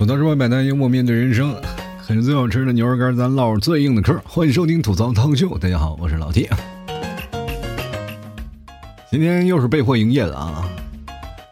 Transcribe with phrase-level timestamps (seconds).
[0.00, 1.54] 吐槽之外，买单幽默面对人生，
[2.06, 4.18] 啃着最好吃的牛肉干，咱唠最硬的嗑。
[4.24, 6.48] 欢迎收听吐槽汤秀，大家好，我是老 T。
[9.10, 10.66] 今天又是被迫营业了啊！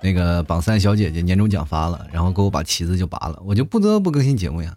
[0.03, 4.75] 那个榜三小姐姐年终奖发了，然后给我把旗子就拔了，我就不得不更新节目呀。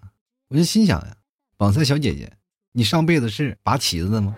[0.49, 1.13] 我就心想呀，
[1.55, 2.29] 榜三小姐姐，
[2.73, 4.35] 你上辈子是拔旗子的吗？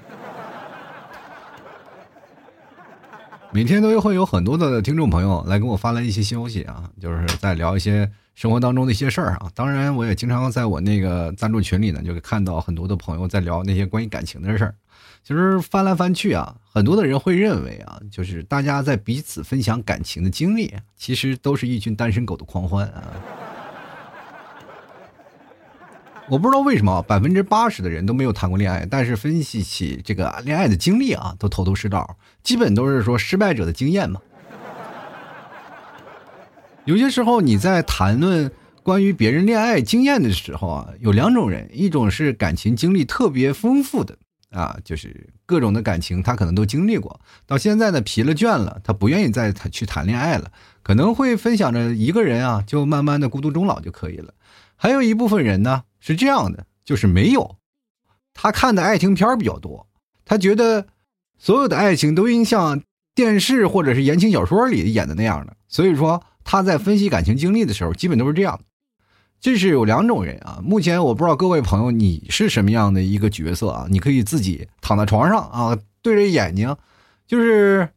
[3.52, 9.50] 每天都会有很多的听众朋友来给我发来一些消息啊，就是在聊一些生活当中的一些事儿啊。
[9.56, 14.76] 当然，我也经常在我那个赞助群里呢，就看到很多的朋友在聊那些关于感情的事儿。
[15.24, 23.04] 其实翻来翻去啊，很多的人会认为啊，就是大家在彼此分享感情的经历，其实都是一群单身狗的狂欢啊。
[26.30, 34.22] 我不知道为什么百分之八十的人都没有谈过恋爱，但是分析起这个恋爱的经历啊，都头头是道，基本都是说失败者的经验嘛。
[36.86, 38.52] 有些时候你在谈论
[38.84, 44.18] 关于别人恋爱经验的时候啊，有两种人，一种是感情经历特别丰富的
[44.52, 54.34] 啊，就是各种的感情他可能都经历过，到现在呢疲了倦了，他不愿意再谈去谈恋爱了，可能会分享着一个人啊，就慢慢的孤独终老就可以了。
[54.76, 55.84] 还有一部分人呢。
[56.06, 57.56] 是这样的，就是没有，
[58.34, 59.88] 他看的爱情片比较多，
[60.26, 60.86] 他觉得
[61.38, 62.82] 所有的爱情都应像
[63.16, 68.60] 电视或者是言情小说里演的那样的，所以说他在分析感情经历的时候，基本都是这样。
[69.40, 73.88] 这是有两种人啊，目前我不知道各位朋友你是什么样的一个角色啊？
[73.90, 76.76] 你可以自己躺在床上啊，对着眼睛，
[77.28, 77.90] 就是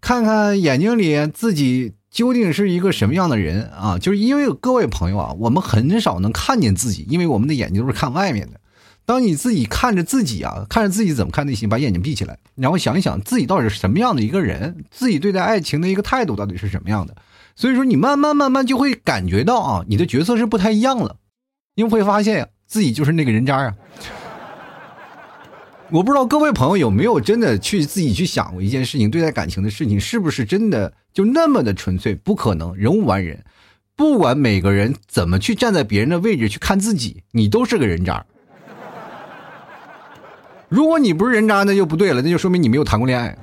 [0.00, 1.94] 看看眼睛里自己。
[2.10, 3.98] 究竟是一个什么样的人啊？
[3.98, 8.58] 就是因为各位朋友啊，我们很少能看见自己，因为我们的眼睛都是看外面的。
[9.04, 17.14] 当你自己看着自己啊，看着自己怎么看内心，把眼睛闭起来，然后想一想自己到底是什么样的一个人，自己对待爱情的一个态度到底是什么样的。
[17.58, 21.16] 所以说，你慢慢慢慢就会感觉到啊，你的角色是不太一样了，
[21.74, 23.74] 因为会发现，自己就是那个人渣啊。
[25.90, 32.14] 我不知道各位朋友有没有真的去自己去想过一件事情，对待感情的事情是不是真的就那么的纯粹？
[32.14, 33.44] 不可能，人无完人。
[33.96, 38.24] 不管每个人怎么去站在别人的位置去看自己，你都是个人渣。
[40.68, 43.36] 如果你不是人渣，那就不对了，那就说明你没有谈过恋爱。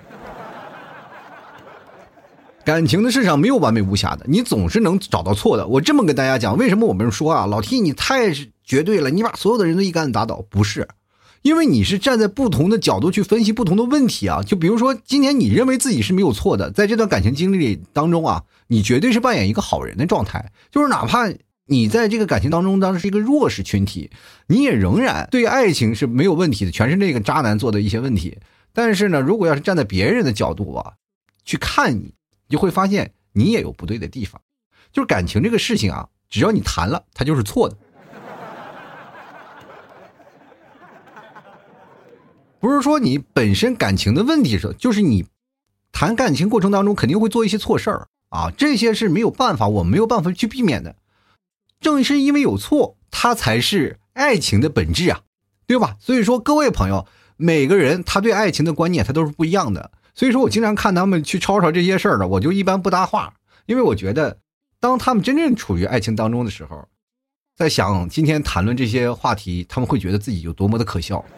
[2.66, 5.68] 感情的市场没有完美无瑕的，你总是能找到错的。
[5.68, 8.34] 我这么跟大家讲，为什么我们说啊，老 T 你太
[8.64, 10.88] 绝对了，你把所有的人都一竿子打倒，不是。
[11.44, 21.32] 因为你是站在不同的角度去分析不同的问题啊，就比如说今天你认为自己是没有错的，在这段感情经历当中啊，你绝对是扮演一个好人的状态，就是哪怕
[21.68, 24.10] 你在这个感情当中当时是一个弱势群体，
[24.48, 28.40] 你也仍然对爱情是没有问题的，全是那个渣男做的一些问题。
[28.74, 30.94] 但是呢，如果要是站在别人的角度啊
[31.46, 32.16] 去看你，
[32.48, 34.42] 你就会发现你也有不对的地方，
[34.92, 37.78] 就是感情这个事情啊，只要你谈了，它就是错的。
[42.60, 45.28] 不是说你本身感情的问题是，就是你
[45.92, 50.96] 谈感情过程当中肯定会做一些错事儿啊，这些是没有办法，我没有办法去避免的。
[51.80, 55.22] 正是因为有错，它才是爱情的本质啊，
[55.68, 55.98] 对吧？
[56.00, 57.06] 所以说，各位朋友，
[57.38, 59.92] 每个人他对爱情的观念他都是不一样的。
[60.16, 63.34] 所以说我经常看他们去吵吵这些事儿的，我就一般不搭话，
[63.66, 64.40] 因为我觉得，
[64.80, 66.88] 当他们真正处于爱情当中的时候，
[67.56, 71.24] 在想今天谈论这些话题，他们会觉得自己有多么的可笑。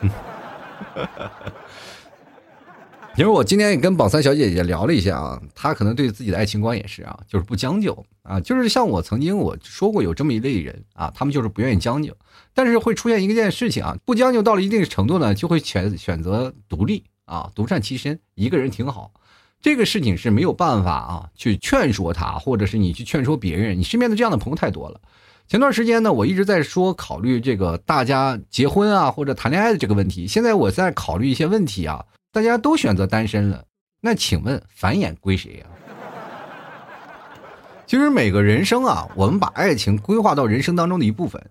[3.17, 12.15] 因为我今天也跟榜三小姐姐聊了一下啊，她可能对自己的爱情观也是啊，就是不将就啊，就是像我曾经我说过有这么一类人啊，他们就是不愿意将就，
[12.53, 19.11] 但是会出现一个件事情啊，不将就到了一定程度呢，就会选选择独立啊，独善其身，一个人挺好。
[19.61, 25.01] 这个事情是没有办法啊，去劝说他，或者是你去劝说别人，你身边的这样的朋友太多了。
[25.47, 30.27] 前段时间呢，我一直在说考虑这个大家结婚啊或者谈恋爱的这个问题。
[30.27, 33.63] 现在我在考虑一些问题啊，大家都选择单身了，
[34.01, 35.65] 那请问繁衍归谁呀？
[37.85, 41.41] 其实每个人生啊，我们把爱情规划到人生当中的一部分。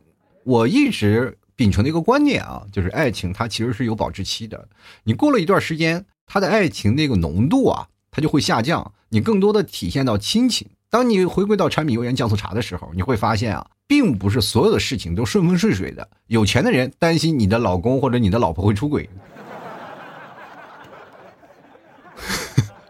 [0.44, 4.68] 我一直秉承的一个观念啊，就是爱情它其实是有保质期的。
[5.02, 10.68] 你过了一段时间，它的爱情那个浓度啊，它就会下降，你更多的体现到亲情。
[10.88, 13.66] 当你回归到柴米油盐酱醋茶的时候，你会发现啊。
[13.88, 16.08] 并不是所有的事情都顺风顺水的。
[16.26, 19.08] 有钱的人担心你的老公或者你的老婆会出轨。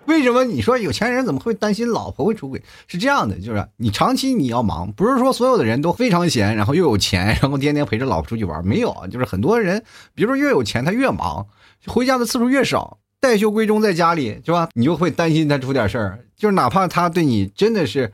[0.07, 2.63] 为什么你说有钱人怎么会担心老婆会出轨？
[2.87, 8.67] 是这样的，就是你长期你要忙，不是说所有的人都非常闲，然后又有钱，然后天天陪着老婆出去玩。
[8.67, 9.83] 没有啊，就是很多人，
[10.15, 11.47] 比如说越有钱他越忙，
[11.87, 14.69] 回家的次数越少，待休归中在家里，是吧？
[14.75, 18.13] 你就会担心他出点事儿，就是哪怕他对你真的是。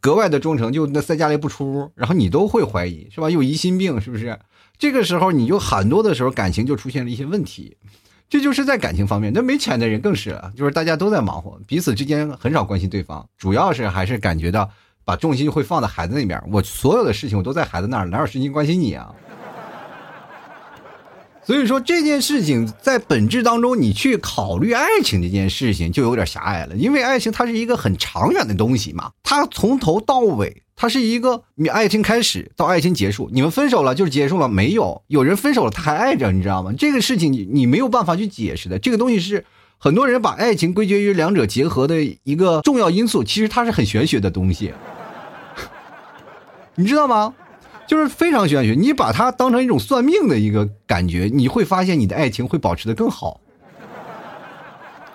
[0.00, 3.28] 格外的忠诚，就那在家里不出屋，然后你都会怀疑是吧？
[3.28, 4.38] 有疑心病是不是？
[4.78, 7.76] 这个时候你就很多的时候感情就出现了一些问题，
[8.28, 9.32] 这就是在感情方面。
[9.32, 14.68] 那没钱的人更是了，就是大家都在忙活，彼此之间很少关心对方，主要是还是感觉到
[15.04, 16.40] 把重心会放在孩子那边。
[16.52, 19.14] 我所有的事情我都在孩子那儿，哪有时间关心你啊？
[21.42, 36.72] 所以说这件事情在本质当中，你去考虑爱情这件事情就有点狭隘了，因为爱情它是一个很长远的东西嘛，它从头到尾，它是一个你爱情开始到爱情结束，你们分手了就是结束了，没有有人分手了他还爱着，你知道吗？
[36.78, 39.44] 这个事情你你没有办法去解释的，这个东西是
[39.76, 44.72] 很多人把爱情归结于两者结合的一个重要因素，其实它是很玄学的东西，
[46.76, 47.34] 你知道吗？
[47.88, 53.40] 就是非常玄学，你把它当成一种算命的一个感觉，你会发现你的爱情会保持的更好。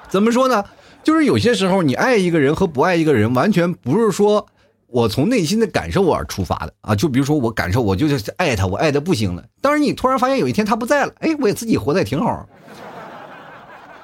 [0.10, 0.66] 怎么说呢？
[1.04, 4.48] 就是有些时候你爱一个人和不爱一个人，完全不是说
[4.94, 6.96] 我从内心的感受而出发的啊。
[6.96, 9.44] 就比如说我感受我就是爱他，我爱的不行了。
[9.60, 12.48] 当然你突然发现有一天他不在了，哎，我也自己活的也挺好。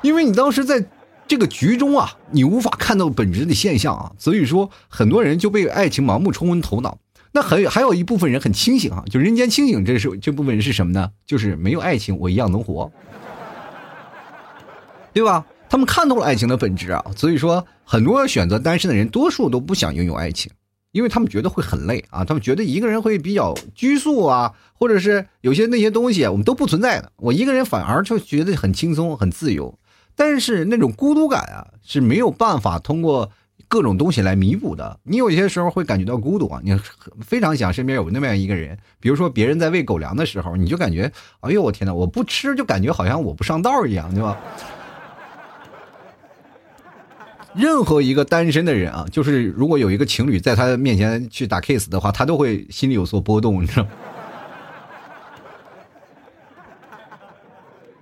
[0.01, 0.83] 因为你当时在
[1.27, 6.97] 这个局中啊，你无法看到本质的现象啊，所以说很多人就被爱情盲目冲昏头脑。
[7.31, 11.11] 那还有还有一部分人很清醒啊，就人间清醒，这是这部分人是什么呢？
[11.27, 12.91] 就是没有爱情，我一样能活，
[15.13, 15.45] 对吧？
[15.69, 20.51] 他们看透了爱情的本质啊，所以说很多选择单身的人，多数都不想拥有爱情，
[20.91, 29.77] 因为他们觉得会很累啊，他们觉得一个人会比较拘束啊，或者是有些那些东西我们都不存在的，我一个人反而就觉得很轻松很自由，
[30.15, 33.31] 但是那种孤独感啊是没有办法通过。
[33.67, 36.75] 各种东西来弥补的，你有些时候会感觉到孤独啊，你
[37.21, 44.35] 非常想身边有那么样一个人，比如说别人在喂狗粮的时候，你就感觉，哎呦我天呐，我不吃就感觉好像我不上道一样，对吧？
[47.55, 53.89] 任何一个单身的人啊，就是如果有一个情侣在他面前去打 kiss 的话，他都会心里有所波动，你知道吗。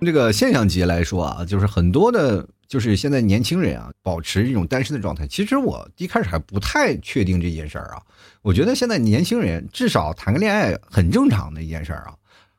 [0.00, 2.46] 这个现象级来说啊，就是很多的。
[2.68, 5.26] 就是现在年轻人啊，保持一种单身的状态。
[5.26, 8.02] 其实我一开始还不太确定这件事儿啊。
[8.42, 12.12] 我觉得现在年轻人至少谈个恋爱很正常的一件事儿啊。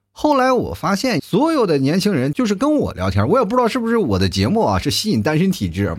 [0.09, 5.95] 后来我发现，所有的年轻人就是跟我聊天，我也不知道是不是我的节目啊是吸引单身体质。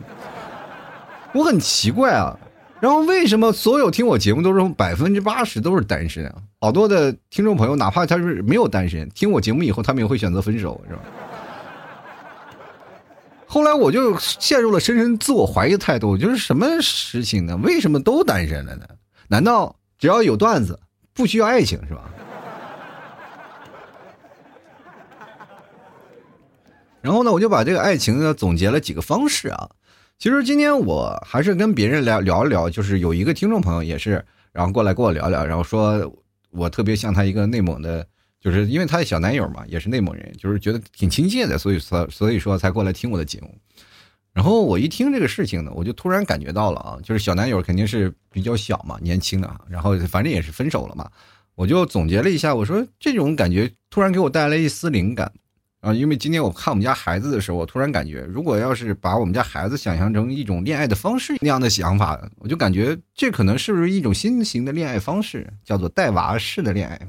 [1.32, 2.36] 我很奇怪啊，
[2.80, 6.34] 然后为什么所有听我节目都是百分之八十都是单身啊？
[6.60, 11.02] 好多的听众朋友，哪怕他是没有单身，听我节目以后，他们也会选择分手，是吧？
[13.46, 17.56] 后来我就陷入了深深自我怀疑的态度，就是什么事情呢？
[17.58, 18.86] 为什么都单身了呢？
[19.28, 20.78] 难道只要有段子，
[21.14, 22.10] 不需要爱情是吧？
[27.00, 29.68] 然后呢，我就把这个爱情呢总结了几个方式啊。
[30.20, 34.22] 其实今天我还是跟别人聊聊一聊，就是有一个听众朋友也是，
[34.52, 36.14] 然后过来跟我聊聊，然后说
[36.50, 38.06] 我特别像他一个内蒙的。
[38.38, 43.54] 就是因为他的小男友嘛，也是内蒙人，就是觉得挺亲切的，所以说所以说才过来听我的节目。
[44.32, 51.10] 然后我一听这个事情呢，我就突然感觉到了啊，就是小男友肯定是比较小嘛，年轻的，然后反正也是分手了嘛。
[51.54, 55.30] 我就总结了一下，我说这种感觉突然给我带来一丝灵感
[55.80, 67.00] 啊，因为今天我看我们家孩子的时候，我突然感觉，如果要是把我们家孩子想象成一种恋爱的方式那样的想法，我就感觉这可能是不是一种新型的恋爱方式，叫做带娃式的恋爱。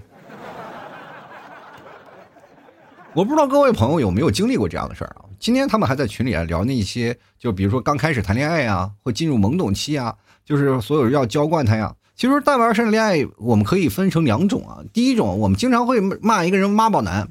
[3.14, 5.26] 我不知道各位朋友有没有经历过这样的事儿啊？
[5.38, 11.94] 今天他们还在群里啊聊那些，就比如说刚开始谈恋爱啊，会进入懵懂期啊，就是所有人要娇惯他呀。
[12.16, 14.80] 其实带娃式的恋爱，我们可以分成两种啊。
[14.94, 17.28] 第一种，我们经常会骂一个人妈宝男，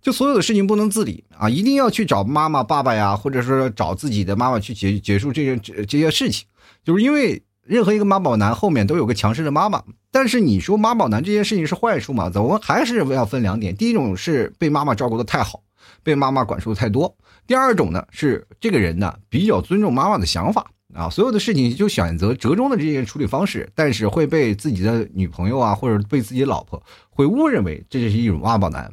[0.00, 6.46] 就所有的事情不能自理啊，一定要去找妈妈、爸爸呀，或者说找自己的妈妈去结结束这些这这些事情，
[6.84, 7.42] 就是因为。
[7.62, 9.80] 任何一个妈宝男后面都有个强势的妈妈，
[10.10, 12.28] 但是你说妈宝男这件事情是坏处吗？
[12.34, 13.76] 我们还是要分两点。
[13.76, 15.62] 第一种是被妈妈照顾的太好，
[16.02, 17.14] 被妈妈管束的太多；
[17.46, 28.92] 第二种呢是这个人呢比较尊重妈妈的想法啊，所有的事情就选择折中的这些处理方式，但是会被自己的女朋友啊或者被自己老婆会误认为这就是一种妈宝男。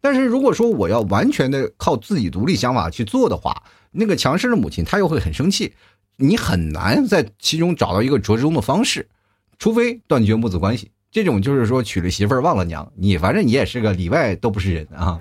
[0.00, 5.74] 但是如果说我要完全的靠自己独立想法去做的话，那个强势的母亲她又会很生气。
[6.16, 9.08] 你很难在其中找到一个折中的方式，
[9.58, 10.90] 除非断绝母子关系。
[11.10, 15.18] 这种就是说娶了媳妇儿忘了娘，你反正你也是个里外都不是人啊。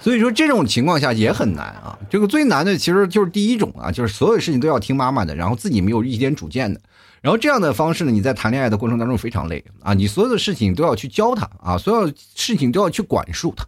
[0.00, 1.98] 所以说这种情况下也很难啊。
[2.08, 6.80] 这个最难的其实就是第一种啊，就是所有事情都要听妈妈的，然后自己没有一点主见的。
[7.20, 13.66] 然后这样的方式呢，你在谈恋爱的过程当中非常累啊，你所有的事情都要去教他啊，所有事情都要去管束他。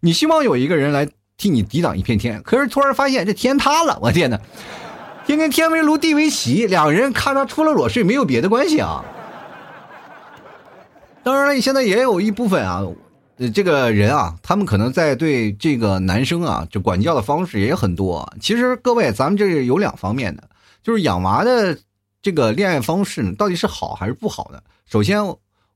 [0.00, 4.40] 你希望有一个人来替你抵挡一片天，可是突然发现这天塌了，我天哪！
[5.24, 9.04] 天跟天为炉，地为席，两个人咔嚓出了裸睡，没有别的关系啊。
[11.22, 12.84] 当然了，现在也有一部分啊，
[13.54, 18.30] 这个人啊，他们可能在对这个男生啊，就管教的方式也很多。
[18.40, 20.48] 其实各位，咱们这有两方面的，
[20.82, 21.76] 就是养娃的
[22.20, 24.60] 这个恋爱方式呢，到底是好还是不好呢？
[24.86, 25.22] 首先，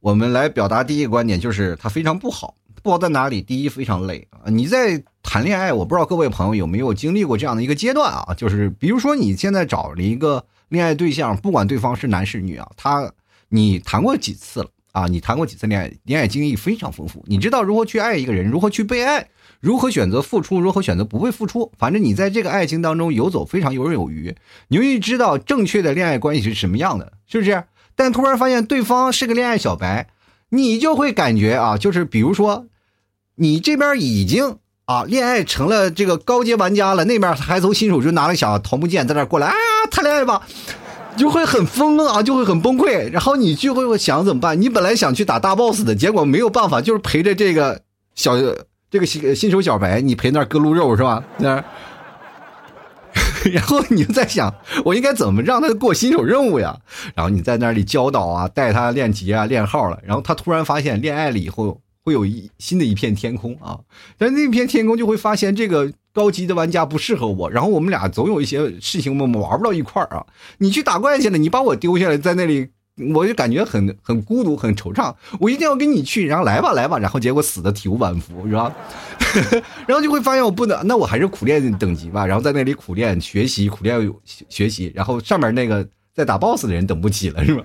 [0.01, 2.55] 我们来表达第一个观点，就是它非常不好。
[2.83, 3.43] 不好在哪里？
[3.43, 4.47] 第一，非常累啊！
[4.47, 8.33] 你在谈恋爱，我不知道各位朋友有没有经历过这样的一个阶段啊？
[8.37, 13.11] 就是比如说你现在找了一个恋爱对象，不管对方是男是女啊，他
[13.49, 15.07] 你谈过几次了啊？
[15.09, 15.93] 你谈过几次恋爱？
[16.05, 19.29] 恋爱经历非常丰富，你知道如何去爱一个人，如何去被爱，
[19.61, 21.71] 如何选择付出，如何选择不会付出。
[21.79, 24.35] 反正你在这个爱情当中游走非常游刃有余，
[24.69, 27.65] 你会知道正确的恋爱关系是什么样的，是不是？
[27.95, 30.09] 但突然发现对方是个恋爱小白，
[30.51, 32.67] 你就会感觉啊，就是比如说。
[33.39, 39.55] 你这边已经啊恋爱成了这个高阶玩家了，那边还从新手就拿了小桃木剑在那过来啊
[39.91, 40.49] 谈恋爱吧，
[41.17, 44.61] 就会很疯啊，就会很崩溃，然后你就会想怎么办？
[44.61, 47.83] 你本来想去打大 boss 的，结果没有办法，就是陪着这个
[48.15, 48.35] 小
[48.91, 51.25] 这个新新手小白，你陪那割鹿肉是吧？
[51.39, 51.65] 那，
[53.53, 54.55] 然后你就在想，
[54.85, 56.79] 我应该怎么让他过新手任务呀？
[57.15, 61.81] 然后你在那里教导啊，带他练级啊，练号了，然后他突然发现恋爱了以后。
[62.07, 63.81] 会有一新的一片天空啊，
[64.17, 70.25] 但那片天空就会发现这个高级的玩家不适合我，然后我们俩总有一些事情我们玩不到一块儿啊。
[70.57, 72.69] 你去打怪去了，你把我丢下来在那里，
[73.15, 75.15] 我就感觉很很孤独，很惆怅。
[75.39, 78.75] 我一定要跟你去，然后来吧来吧，然后结果死的体无完肤，是吧？
[79.87, 84.11] 然后就会发现我不能，那我还是苦练等级吧，然后在那里苦练学习，苦练
[84.49, 87.63] 学习，然后上面那个在打 BOSS 的人等不起了，是吧？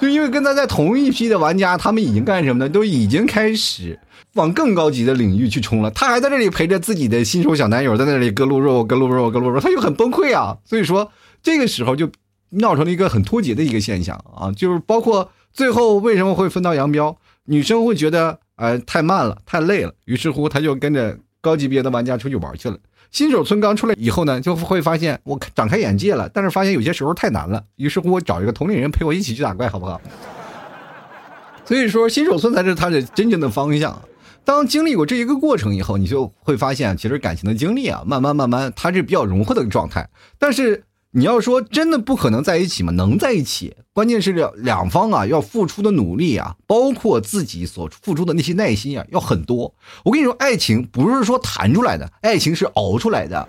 [0.00, 2.68] 就因为跟他在同一批的玩家，他们已经干什么呢？
[2.68, 3.98] 都已经开始
[4.36, 5.90] 往更高级的领域去冲了。
[5.90, 10.56] 他还在这里陪着自己的新手小男友在那里割鹿肉、割鹿肉、割鹿肉，他就很崩溃啊。
[10.64, 11.10] 所以说，
[11.42, 12.08] 这个时候就
[12.50, 14.52] 闹成了一个很脱节的一个现象啊。
[14.52, 17.16] 就是包括最后为什么会分道扬镳，
[17.46, 22.78] 女生会觉得呃太慢了、太累了，于是乎他就跟着高级别的玩家出去玩去了。
[23.10, 27.62] 新手村刚出来以后呢，就会发现我长开眼界了，但是发现有些时候太难了。
[27.76, 30.00] 于是乎，我找一个同龄人陪我一起去打怪，好不好？
[31.64, 33.98] 所以说，新手村才是他的真正的方向。
[34.46, 40.08] 当经历过这一个过程以后，你就会发现，其实感情的经历啊，慢慢慢慢，它是比较融合的一个状态。
[40.38, 40.84] 但是。
[41.12, 42.92] 你要说真的不可能在一起吗？
[42.92, 49.72] 能在一起，关键是两两方啊要付出的努力啊，包括自己所付出的那些耐心啊，要很多。
[50.04, 53.48] 我跟你说，爱情不是说谈出来的，爱情是熬出来的。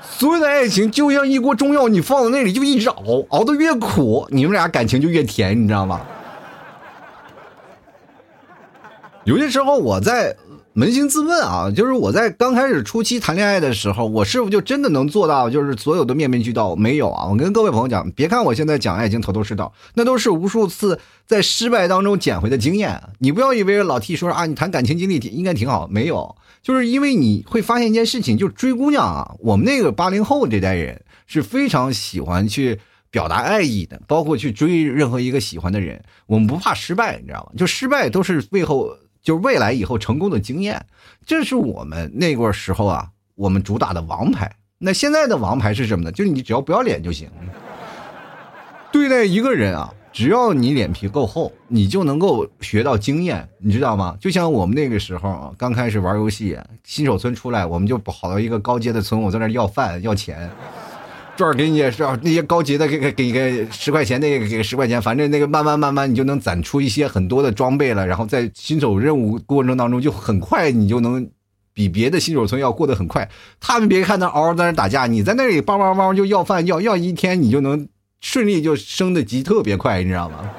[0.00, 6.00] 所有的爱情就像一锅中药，你放在那里就一直熬，熬得越苦，你们俩感情就越甜，你知道吗？
[9.28, 10.34] 有些时候我在。
[10.74, 16.76] 扪心自问啊，就是我在刚开始初期谈恋爱的时候，我是否就真的能做到，就是所有的面面俱到？
[16.76, 17.26] 没有啊！
[17.26, 23.02] 我跟各位朋友讲，别看我现在讲爱情头头是道，那都是无数次在失败当中捡回的经验。
[23.18, 32.78] 你不要以为老 T 说啊，你谈感情经历应该挺好，没有，就是因为你会发现一件事情，就追姑娘啊，我们那个八零后这代人是非常喜欢去
[33.10, 37.50] 表达爱意的，包括去追任何一个喜欢的人，我们不怕失败，你知道吗？
[37.58, 38.96] 就失败都是背后。
[39.28, 40.86] 就是未来以后成功的经验，
[41.26, 44.50] 这是我们那个时候啊，我们主打的王牌。
[44.78, 46.10] 那现在的王牌是什么呢？
[46.10, 47.28] 就是你只要不要脸就行。
[48.90, 54.16] 对待一个人啊，只要你脸皮够厚，你就能够学到经验，你知道吗？
[54.18, 60.50] 就像我们那个时候啊，刚开始玩游戏，新手村出来，我们就跑到一个高阶的村，我在那要饭要钱。
[61.38, 71.30] 这儿给你也是那些高级的给给给个十块钱，那个给十块钱，反正那个慢慢慢慢你就能攒出一些很多的装备了，然后在新手任务过程当中就很快，你就能
[71.72, 73.30] 比别的新手村要过得很快。
[73.60, 77.88] 他们别看那嗷嗷在那打架，你在那里梆梆梆就要饭要要一天，你就能
[78.20, 80.50] 顺利就升的级特别快，你知道吗？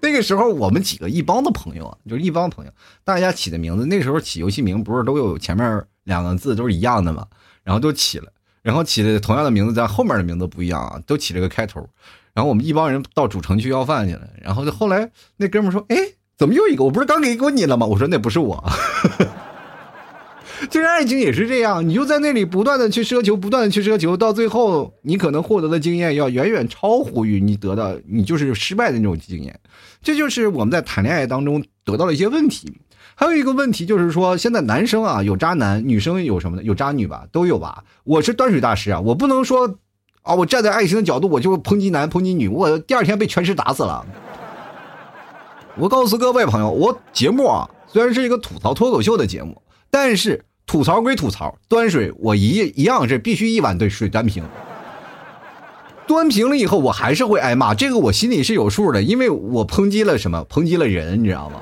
[0.00, 2.72] 那个时候我们几个一帮的朋友啊，就是一帮朋友，
[3.04, 5.84] 大家起的名字，那时候起游戏名不是都有前面。
[6.08, 7.26] 两个字都是一样的嘛，
[7.62, 11.88] 然后都起了，然后起的同样的名字，但后面的名字不一样啊，都起了个开头。
[12.34, 15.96] 然后我们一帮人到主城去要饭去了，然后就后来那哥们说：“哎，
[16.36, 16.84] 怎么又一个？
[16.84, 18.64] 我不是刚给过你了吗？”我说：“那不是我。
[20.70, 29.60] ”就是爱情也是这样，你就在那里不断的去奢求，不断的去奢求，到最后你可能获得的经验要远远超乎于你得到你就是失败的那种经验。
[30.02, 32.72] 这就是我们在谈恋爱当中得到了一些问题。
[33.14, 36.62] 还有一个问题就是说，现在男生啊有渣男，女生有什么呢？
[36.62, 37.84] 有渣女吧，都有吧。
[38.04, 39.76] 我是端水大师啊，我不能说
[40.22, 44.06] 啊，我站在爱情的角度，我就抨击男抨击女，我第二天被全尸打死了。
[45.76, 54.44] 我告诉各位朋友，我节目啊虽然是一个吐槽脱口秀的节目，但是吐槽归吐槽，端水我一一样是必须一碗对水端平。
[56.06, 60.46] 端平了以后，我还是会挨骂，这个我心里是有数的，因为我抨击了什么？
[60.48, 61.60] 抨击了人，你知道吗？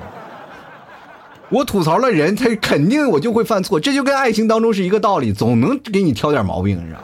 [1.49, 7.01] 我吐槽了人，他肯定我就会犯错，这就跟爱情当中是一个道理，总能给你挑点毛病，你知道？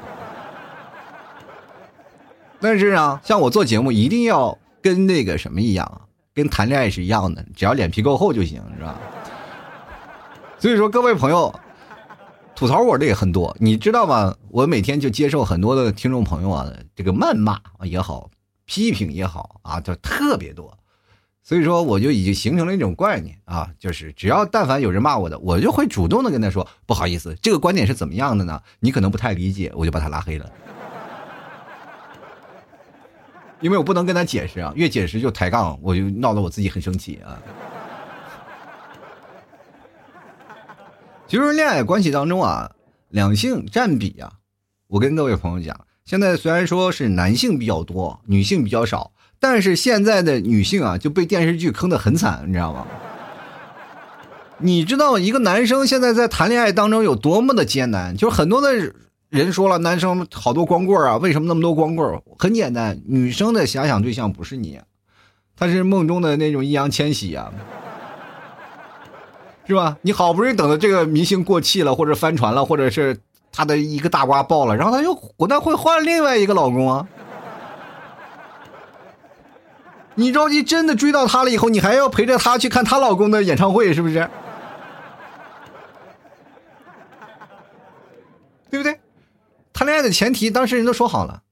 [2.60, 6.02] 但是啊，像我做节目，一定要跟那个什么一样，
[6.34, 8.98] 跟谈恋爱是一样的，只要脸皮够厚就行，是吧？
[10.58, 11.54] 所以说，各位朋友。
[12.54, 14.36] 吐槽我的也很多，你知道吗？
[14.48, 18.30] 我每天就接受很多的听众朋友啊，这个谩骂也好，
[18.66, 20.72] 批评也好啊，就特别多。
[21.42, 28.62] 所以说，我就已经形成了一种概念啊，就是只要但凡有人骂我的，我就会主动的跟他说不好意思，这个观点是怎么样的呢？
[28.78, 30.48] 你可能不太理解，我就把他拉黑了。
[33.60, 37.38] 因为我不能跟他解释啊，越解释就抬杠，我就闹得我自己很生气啊。
[41.26, 42.70] 其实恋爱关系当中啊，
[43.08, 44.32] 两性占比啊，
[44.86, 52.86] 我跟各位朋友讲，现在虽然说是男性比较多，女性比较少，但是现在的女性啊就被电视剧坑得很惨，你知道吗？
[54.58, 58.16] 你知道一个男生现在在谈恋爱当中有多么的艰难？
[58.16, 58.72] 就很多的
[59.30, 62.22] 人说了，男生好多光棍啊，为什么那么多光棍？
[62.38, 64.78] 很简单，女生的遐想对象不是你，
[65.56, 67.52] 他是梦中的那种易烊千玺啊。
[69.66, 69.96] 是吧？
[70.02, 73.18] 你好不容易等到这个明星过气了，或者翻船了，或者是
[73.50, 77.08] 他的一个大瓜爆了，然后他又我那会换另外一个老公啊。
[80.14, 84.28] 你着急真的追到她了以后，你还要陪着她去看她老公的演唱会，是不是？
[88.70, 89.00] 对不对？
[89.72, 91.42] 谈恋爱的前提，当事人都说好了，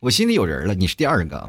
[0.00, 1.48] 我心里有人了，你是第二个，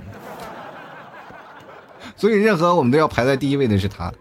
[2.16, 4.12] 所以任何我们都要排在第一位的是他。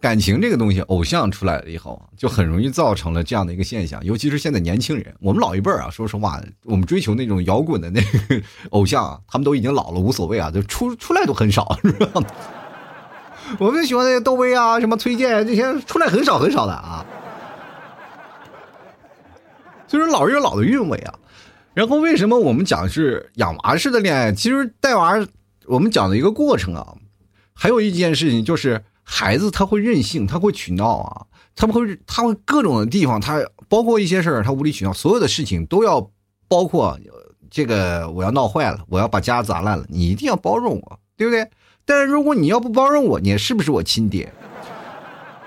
[0.00, 4.02] 感情这个东西，偶像出来了以后，就很容易造成了这样的一个现象。
[4.04, 8.40] 尤其是现在年轻人，我们老一辈儿啊，说实话，我们追求那种摇滚的那个
[8.70, 12.22] 偶像啊，他们都已经老了，无所谓啊，就出出来都很少，是吧？
[13.58, 17.04] 我们喜欢那些窦唯啊，什么崔健这些，出来很少很少的啊。
[19.88, 21.14] 所以说，老人有老的韵味啊。
[21.74, 24.30] 然后，为什么我们讲是养娃式的恋爱？
[24.30, 25.18] 其实带娃，
[25.66, 26.94] 我们讲的一个过程啊，
[27.52, 28.84] 还有一件事情就是。
[29.10, 36.10] 孩子他会任性，他会取闹啊，他们会他会各种的地方，他包括一些事儿，他无理取闹，所有的事情都要
[36.46, 37.00] 包括
[37.50, 41.48] 这个，我要闹坏了，我要把家砸烂了，你一定要包容我，对不对？
[41.86, 44.30] 但是如果你要不包容我，你是不是我亲爹？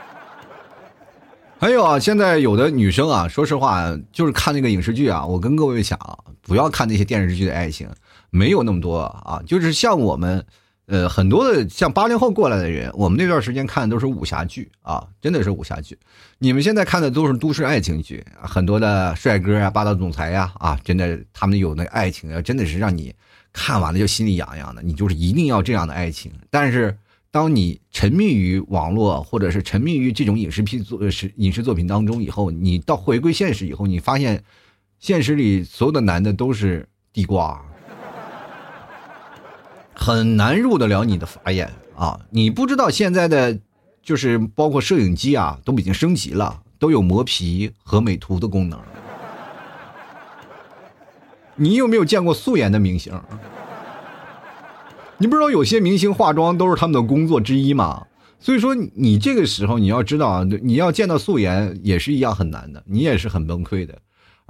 [1.60, 6.00] 还有啊，现在有的女生啊，说实话，就是看那个影视剧啊，我跟各位讲，
[6.42, 7.88] 不要看那些电视剧的爱情，
[8.32, 10.44] 没有那么多啊，就是像我们。
[10.92, 15.98] 呃，很多的像八零后过来的人，我们那段时间看的都是武侠剧啊，真的是武侠剧。
[16.38, 23.16] 你们现在看的都是都市爱情剧，很多的帅哥啊、霸道总裁呀，啊，真的他们有那爱情啊，真的是让你
[23.54, 24.82] 看完了就心里痒痒的。
[24.82, 26.30] 你就是一定要这样的爱情。
[26.50, 26.98] 但是，
[27.32, 34.44] 当你沉迷于网络或者是沉迷于这种影视片作是影视作品当中以后，你到回归现实以后，你发现
[35.00, 37.66] 现实里所有的男的都是地瓜。
[40.02, 42.20] 很难入得了你的法眼啊！
[42.32, 43.60] 你不知道现在的，
[44.02, 48.80] 就是包括摄影机啊，都已经升级了，都有磨皮和美图的功能。
[51.56, 53.14] 你有没有见过素颜的明星？
[55.20, 58.08] 你不知道有些明星化妆都是他们的工作之一吗？
[58.40, 64.00] 所以说，你这个时候你要知道啊，你要见到素颜也是一样很难的，你也是很崩溃的。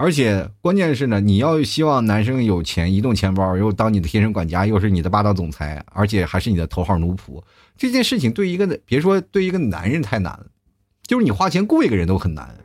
[0.02, 7.40] 而且关键是呢，你要希望男生有钱，移动钱包，又当你的贴身管家，又是你的霸道总裁，而且还是你的头号奴仆，
[7.78, 10.48] 这件事情对一个别说对一个男人太难了，
[11.06, 12.56] 就是你花钱雇一个人都很难。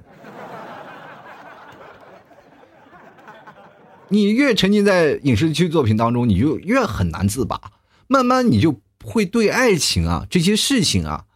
[4.09, 7.61] 你越沉浸在影视剧作品当中，你就越很难自拔，
[8.09, 11.27] 慢慢你就会对爱情啊这些事情啊，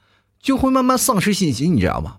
[0.40, 2.16] 就会慢慢丧失信心，你知道吗？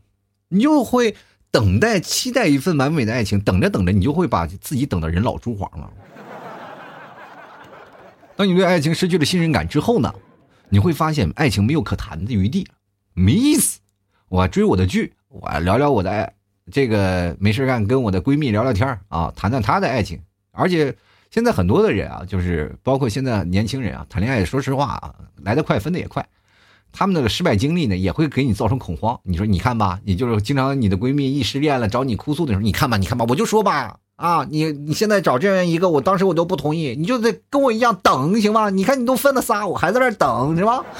[0.49, 1.15] 你就会。
[1.51, 5.91] 等待、期待一份完美的爱情，等着等着，你就会把自己等的人老珠黄了。
[8.37, 10.11] 当你对爱情失去了信任感之后呢，
[10.69, 12.65] 你会发现爱情没有可谈的余地，
[13.13, 13.79] 没意思。
[14.29, 16.33] 我追我的剧，我聊聊我的爱，
[16.71, 20.19] 这个没事干，跟我的闺蜜聊聊天啊，谈谈她的爱情。
[20.51, 20.95] 而且
[21.29, 26.25] 现在很多的人啊，就是包括现在年轻人啊，谈恋爱，说实话啊，来得快，分的也快。
[26.93, 29.19] 他们那个失败经历呢也会给你造成恐慌。
[29.23, 40.83] 你说你看吧也就是经常你的闺蜜一失恋了找你哭诉的时候你看吧你看吧我就说吧啊你你现在找这样一个我当时我都不同意你就得跟我一样等行吗你看你都分了仨我还在那等是吧？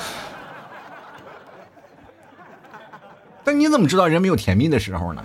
[3.43, 5.23] 但你怎么知道人没有甜蜜的时候呢？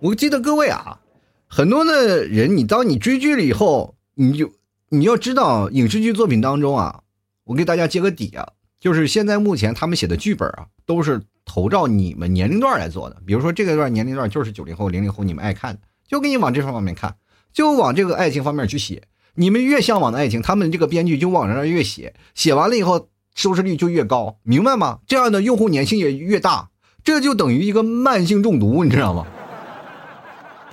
[0.00, 0.98] 我记得各位啊
[1.46, 4.50] 很多的人你当你追剧了以后你就
[4.94, 7.00] 你要知道，影视剧作品当中啊，
[7.44, 8.46] 我给大家揭个底啊，
[8.78, 13.16] 就是现在目前他们写的剧本啊，都是投照你们年龄段来做的。
[13.24, 17.16] 比如说这个段年龄段就是九零后、零零后，你们爱看，就给你往这方面看，
[17.54, 19.04] 就往这个爱情方面去写。
[19.36, 24.98] 你们越向往的爱情，他们这个编剧就往那越写，写完了以后收视率就越高，明白吗？
[25.06, 26.68] 这样的用户粘性也越大，
[27.02, 29.26] 这就等于一个慢性中毒，你知道吗？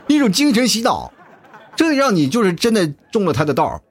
[0.08, 1.14] 一种精神洗脑，
[1.78, 3.82] 这让你就是真的中了他的道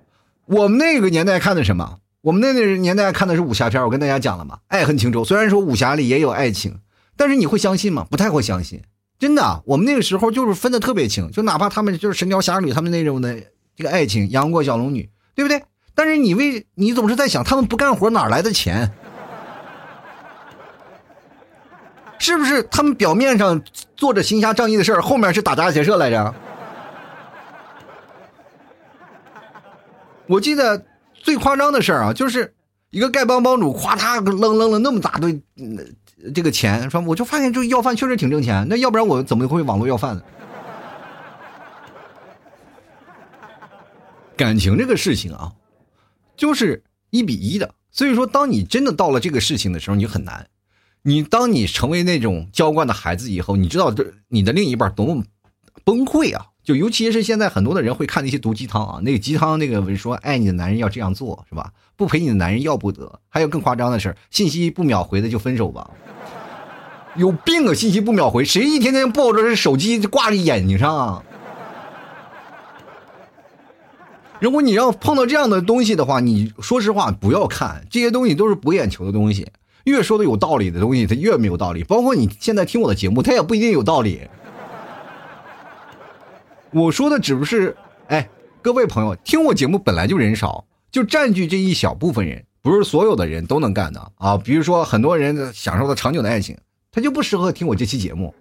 [0.48, 1.98] 我们那个年代看的什么？
[2.22, 5.24] 我们那个年代看的是武侠片，我跟大家讲了嘛，爱恨情仇。
[5.24, 6.80] 虽然说武侠里也有爱情，
[7.16, 8.06] 但是你会相信吗？
[8.10, 8.82] 不太会相信。
[9.18, 13.36] 真的，我们那个时候就是分的特别清，就哪怕他们就是神雕侠侣他们那种的。
[13.76, 15.62] 这个爱情杨过小龙女，对不对？
[15.94, 18.90] 但是你为你总是在想，他们不干活哪来的钱？
[22.18, 23.62] 是不是他们表面上
[23.96, 26.34] 做着行侠仗义的事儿，后面是打家劫舍来着？
[30.28, 32.54] 我记得最夸张的事儿啊，就是
[32.90, 35.42] 一个丐帮帮主，夸他扔扔了那么大堆
[36.34, 40.22] 这个钱，说我就发现这要饭确实挺挣钱，那要不然我怎么会网络要饭呢？
[44.36, 45.52] 感情这个事情啊，
[46.36, 47.74] 就是一比一的。
[47.90, 50.46] 所以说，当你真的到了这个事情的时候，你很难。
[51.02, 55.24] 你当你成为那种娇惯的孩子以后，你知道这你的另一半多么
[55.84, 56.46] 崩溃啊！
[56.68, 61.72] 就尤其是现在很多的人会看那些毒鸡汤啊，那个鸡汤那个说爱你的男人要这样做是吧？
[61.96, 63.20] 不陪你的男人要不得。
[63.30, 65.90] 还有更夸张的事信息不秒回的就分手吧。
[67.16, 67.72] 有病啊！
[67.72, 71.22] 信息不秒回，谁一天天抱着这手机挂在眼睛上啊？
[74.38, 79.46] 如果你要碰到这样的东西的话，你说实话不要看这些东西，都是博眼球的东西。
[79.84, 81.82] 越说的有道理的东西，它越没有道理。
[81.82, 84.20] 包括你现在听我的节目，它也不一定有道理。
[86.70, 87.74] 我说的只不是，
[88.08, 88.28] 哎，
[88.60, 94.36] 各位朋友，听我节目本来就人少，就占据这一小部分人，不是所有的人都能干的啊。
[94.36, 96.56] 比如说，很多人享受的长久的爱情，
[96.92, 98.34] 他就不适合听我这期节目。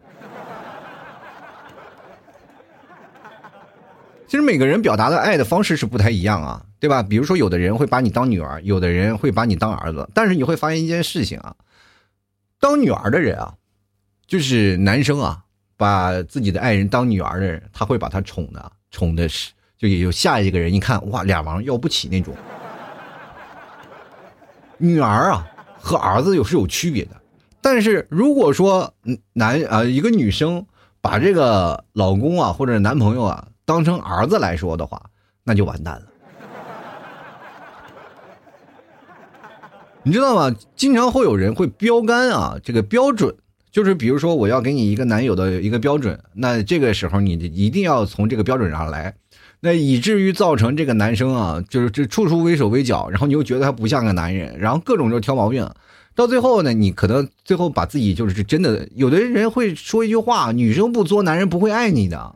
[4.28, 7.02] 其实每个人表达的爱的方式是不太一样啊，对吧？
[7.02, 10.10] 比如说，有的人会把你当女儿，有的人会把你当儿子。
[10.14, 11.56] 但是你会发现一件事情啊，
[12.60, 13.54] 当女儿的人啊，
[14.28, 15.46] 就是男生啊，
[15.78, 22.36] 把自己的爱人当女儿的人，他会把她宠的宠的是，就也有下一个人一看哇，俩王要不起那种。
[24.78, 25.48] 女儿啊
[25.80, 27.12] 和儿子有是有区别的，
[27.62, 28.94] 但是如果说
[29.32, 30.66] 男啊一个女生
[31.00, 33.48] 把这个老公啊或者男朋友啊。
[33.68, 35.10] 当成儿子来说的话，
[35.44, 36.06] 那就完蛋了。
[40.04, 40.56] 你知道吗？
[40.78, 43.36] 经常会有人会标杆啊，这个标准
[43.72, 49.14] 就是，比如说我要给你一个男友的一个标准，那这个时候你一定要从这个标准上来，
[49.60, 55.70] 那以至于造成这个男生啊，就是这处处畏手畏脚，然后你又觉得他不像个男人，然后各种就挑毛病，
[56.16, 62.36] 到最后呢，你可能最后把自己就是真的，有的人会说一句话：女生不作，男人不会爱你的。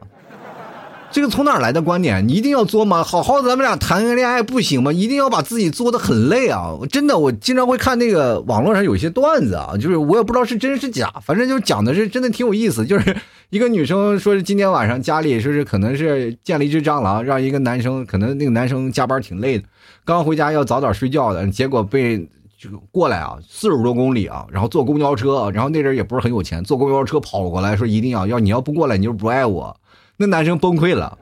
[1.12, 2.26] 这个从哪来的观点？
[2.26, 3.04] 你一定要作吗？
[3.04, 4.94] 好好咱们俩谈个恋爱不行吗？
[4.94, 6.72] 一定要把自己作的很累啊！
[6.80, 12.86] 我真的，我经常会看那个网络上有些段子啊，就是我也不知道是真是假，反正就讲的是真的挺有意思。
[12.86, 13.14] 就是
[13.50, 19.66] 一个女生说是今天晚上家里说是可能是见了一只蟑螂，让一个男生可能那个男生加班挺累的，
[20.06, 22.20] 刚回家要早点睡觉的，结果被
[22.58, 29.76] 就过来啊四十多公里啊，然后坐公交车，然后那人也不是很有钱，坐公交车跑过来说一定要要你要不过来你就不爱我。
[30.22, 31.18] 那男生崩溃了，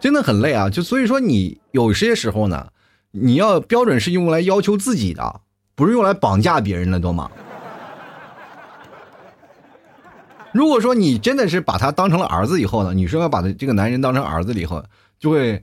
[0.00, 0.70] 真的很累啊！
[0.70, 2.68] 就所以说，你有些时候呢，
[3.10, 5.42] 你要标准是用来要求自己的，
[5.74, 7.30] 不是用来绑架别人的，懂吗？
[10.52, 14.82] 如果说你真的是把他当成了儿子以后呢，女生要把这个男人当成儿子了以后，
[15.18, 15.62] 就会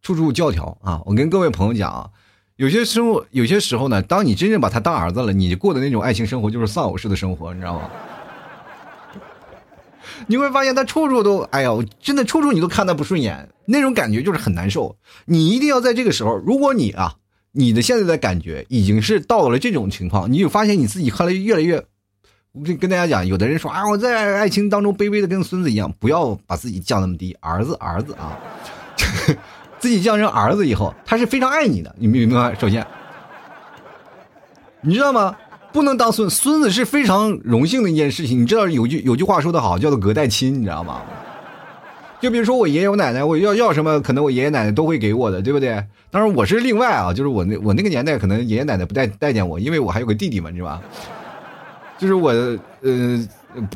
[0.00, 1.02] 处处教条啊！
[1.04, 2.08] 我跟各位朋友讲啊，
[2.56, 7.90] 有些生活，有些时候呢，当你真正把他当儿子了，你过的那种爱情生活就是丧偶式的生活，你知道吗？
[10.26, 14.96] 你会发现他处处都，哎呀，真的处处你都看他不顺眼，那种感觉就是很难受。
[15.26, 17.14] 你一定要在这个时候，如果你啊，
[17.52, 21.82] 你的现在的感觉已经是到了这种情况，你就发现你自己后来越来越，
[22.52, 28.38] 我跟跟大家讲，有的人说啊，我在爱情当中卑微的跟孙子一样，不要把自己降那么低，儿子儿子啊，
[29.78, 32.54] 自己降成儿子以后，他是非常爱你的，你明白？
[32.58, 32.86] 首先，
[34.80, 35.36] 你知道吗？
[35.72, 41.02] 不能当孙孙子是非常荣幸的一件事情，你知道有句有句话说的好，叫做隔代亲，你知道吗？
[42.20, 45.84] 就比如说我爷爷我奶奶，我要要什么，可能我爷爷奶奶都会给我的，对不对？
[46.10, 50.82] 当然我是另外啊，就是我那我那个年代，可能爷爷奶奶不待待见我，因为我还有个弟弟嘛，是吧？
[51.96, 53.28] 就是我的呃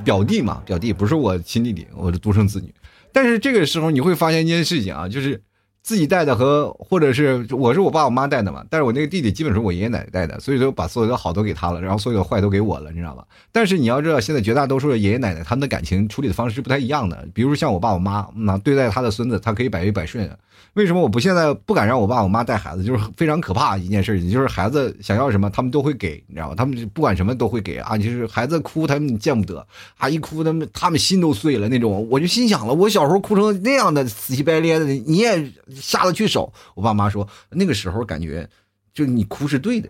[0.02, 2.72] 表弟嘛，表弟不是我亲弟弟，我的独生子女。
[3.12, 5.40] 但是这个时候你会发现一件事情啊，就是
[5.82, 13.24] 自己带的和或者是我是我爸我妈带的嘛，但是我那个弟弟基本是我爷爷奶奶带的，所以说把所有的好都给他了，然后所有的坏都给我了，你知道吧？
[13.50, 20.30] 但是你要知道，现在绝大多数的爷爷奶奶他们的感情处理的方式是不太一样的，比如像我爸我妈，那对待他的孙子，他可以百依百顺。
[20.74, 22.82] 为什么我不现在不敢让我爸我妈带孩子？
[22.82, 26.54] 就是非常可怕一件事情，就是孩子想要什么，他们都会给，你知道吧？
[26.54, 27.98] 他们不管什么都会给啊！
[27.98, 29.66] 就是孩子哭，他们见不得
[29.98, 32.08] 啊，一哭他们他们心都碎了那种。
[32.08, 36.52] 我就心想了，我小时候哭成那样的死乞白咧的，你也下得去手？
[36.74, 38.48] 我爸妈说那个时候感觉，
[38.92, 39.88] 就你哭是对的，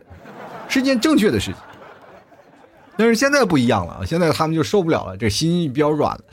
[0.69, 1.61] 是件正确的事情。
[2.97, 6.25] 但是现在不一样了，现在他们就受不了了，这心比较软了，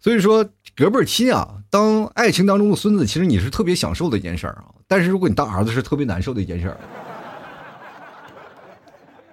[0.00, 0.48] 所以说。
[0.74, 4.64] 隔辈亲啊，当爱情当中的孙子，其实你是特别享受的一件事儿啊。
[4.88, 6.78] 但是如果你当儿子，是特别难受的一件事儿。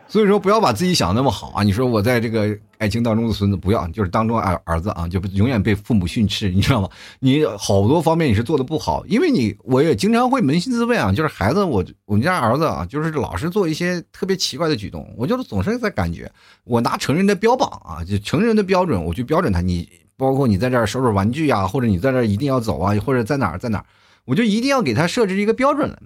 [0.09, 1.61] 所以说，不要把自己想那么好啊！
[1.61, 6.89] 你说我在这个爱情当中的孙子，不要就是当中儿儿子啊，就永远被父母训斥，你知道吗？
[7.19, 16.29] 你好多方面你是做的不好，因为你我也经常会扪心自问啊，就是孩子，我我们家儿子啊，就是老是做一些特别奇怪的举动，我就总是在感觉，
[16.63, 19.87] 我拿成人的标榜啊，就成人的标准，我去标准他，你。
[20.19, 23.85] 包括你在这儿收拾玩具啊，或者你在这儿一定要走啊，或者在哪儿在哪儿，
[24.25, 25.97] 我就一定要给他设置一个标准。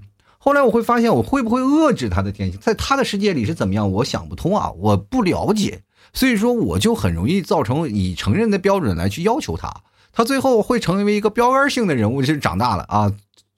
[0.44, 9.74] 后来我会发现，我会不会遏制他的天性，在他的世界里是怎么样，我想不通啊，我不了解，所以说我就很容易造成以成人的标准来去要求他，
[10.12, 13.10] 他最后会成为一个标杆性的人物，就是长大了啊，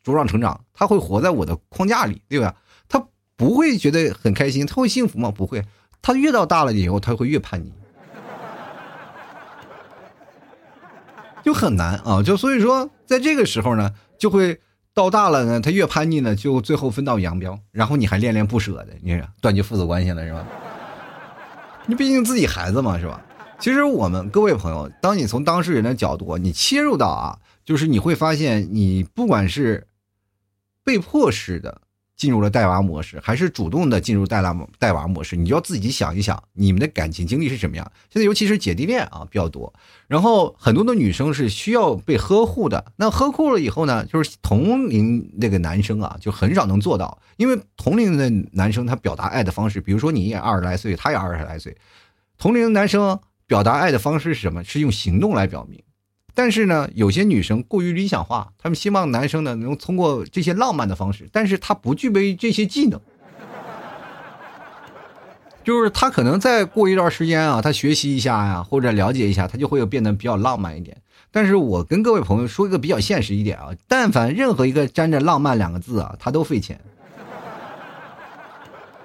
[0.03, 2.53] 茁壮成长，他会活在我的框架里，对吧？
[2.87, 3.03] 他
[3.35, 5.31] 不会觉得很开心，他会幸福吗？
[5.31, 5.65] 不会，
[6.03, 7.73] 他越到大了以后，他会越叛逆。
[11.43, 14.59] 就很难啊，就所以说，在这个时候呢，就会
[14.95, 20.47] 到大了呢，他越叛逆呢，就最后分道扬镳，然后你还恋恋不舍的，你断绝父子关系了是吧？
[21.85, 23.21] 你毕竟自己孩子嘛是吧？
[23.59, 29.85] 其实我们各位朋友，当你从当事人的角度，你切入到啊，就是你会发现，你不管是
[30.83, 31.81] 被迫式的。
[32.15, 35.35] 进入了带娃模式，还是主动的进入带娃带娃模式？
[35.35, 37.91] 你就要自己想一想，你们的感情经历是什么样？
[38.09, 39.73] 现在尤其是姐弟恋啊比较多，
[40.07, 42.93] 然后很多的女生是需要被呵护的。
[42.95, 51.75] 那呵护了以后呢，就是同龄那个男生啊，就很少能做到，因为同龄的男生他表达爱的方式，比如说你也二十来岁，他也二十来岁，
[52.37, 54.63] 同龄的男生表达爱的方式是什么？
[54.63, 55.83] 是用行动来表明。
[56.35, 62.99] 但是呢，有些女生过于理想化，她们希望男生呢能通过这些浪漫的方式，但是她不具备这些技能，
[65.63, 70.95] 就是他可能再过一段时间啊，他学习一下呀，或者了解一下，他就会变得比较浪漫一点。
[71.31, 76.79] 但是我跟各位朋友说一个比较现实一点啊，但凡任何一个沾着浪漫两个字啊，他都费钱。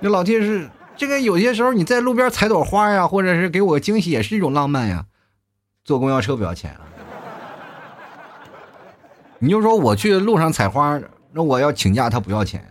[0.01, 5.07] 那老天是这个，有些时候你在路边采朵花呀，或者是给我个惊喜，也是一种浪漫呀。
[5.85, 6.90] 坐公交车不要钱啊。
[9.43, 11.01] 你就说我去路上采花，
[11.33, 12.63] 那我要请假，他不要钱。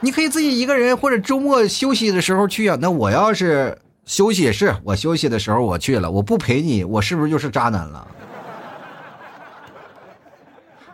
[0.00, 2.76] 你可以自己一个人或者周末休息的时候去啊。
[2.80, 8.06] 那我要是休息也，是我休息的时候我去了，我不陪你，我是不是就是渣男了？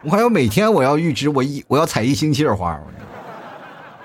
[0.02, 2.78] 我还要每天我要预支我一我要采一星期的花，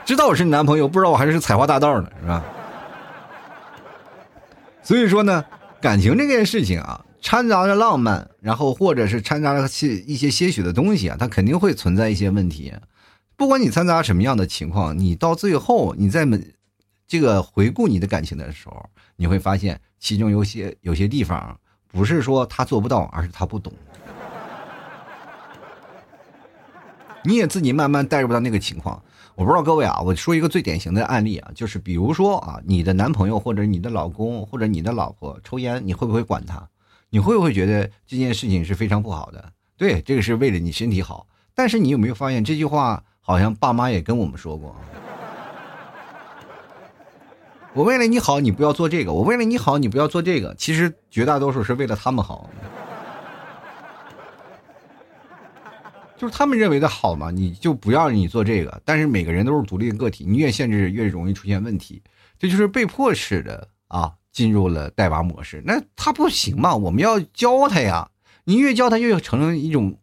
[0.06, 2.42] 知道我是你男朋友，不知道我还是采花大盗呢，是吧？
[4.82, 5.44] 所以说呢，
[5.82, 7.02] 感情这件事情啊。
[7.22, 12.74] 掺杂着浪漫，然后或者是掺杂了些一些些许的东西啊，它肯定会存在一些问题。
[13.36, 16.54] 不管你掺杂什么样的情况，你到最后你在们
[17.08, 23.72] 这个回顾你的感情的时候，你会发现其中有些有些地方不是说他做不到，而是他不懂。
[27.24, 29.02] 你也自己慢慢带入到那个情况。
[29.36, 36.68] 我不知道各位啊，我说一个最典型的案例啊，就是比如说啊，你的男朋友或者你的老公或者你的老婆抽烟，你会不会管他？
[37.10, 39.52] 你会不会觉得这件事情是非常不好的？
[39.78, 41.28] 对，这个是为了你身体好。
[41.56, 44.76] 但是你有没有发现这句话好像爸妈也跟我们说过？
[47.74, 50.56] 我为了你好，你不要做这个；我为了你好，你不要做这个。
[50.56, 52.50] 其实绝大多数是为了他们好，
[56.18, 58.82] 就是他们认为的好嘛，你就不要你做这个。
[58.84, 62.02] 但是每个人都是独立的个体，你越限制越容易出现问题，
[62.38, 64.14] 这就是被迫式的啊。
[64.40, 66.74] 进入了带娃模式，那他不行嘛？
[66.74, 68.10] 我们要教他呀！
[68.46, 70.00] 你越教他，越成了一种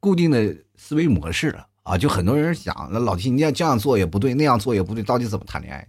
[0.00, 1.98] 固定的思维模式了啊！
[1.98, 5.86] 就很多人想，那老提你要这样做也不对，那样做也不对，到底怎么谈恋爱？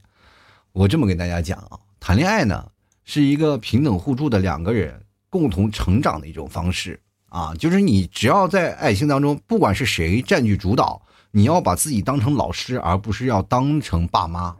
[0.73, 2.69] 我这么跟大家讲啊，谈恋爱呢
[3.05, 7.53] 是一个平等互助的两个人共同成长的一种方式啊！
[7.57, 14.53] 就是你只要在爱情当中，不管是谁占据主导，你要把自己当成老师，而不是要当成爸妈。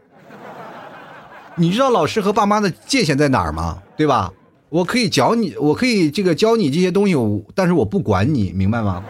[1.59, 3.79] 你知道老师和爸妈的界限在哪儿吗？
[3.97, 4.31] 对吧？
[4.69, 7.13] 我可以教你，我可以这个教你这些东西，
[7.53, 9.03] 但是我不管你，明白吗？